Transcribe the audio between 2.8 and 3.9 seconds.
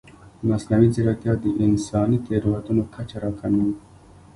کچه راکموي.